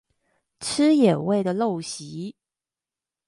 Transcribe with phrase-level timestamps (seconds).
[0.59, 2.33] 吃野味的陋習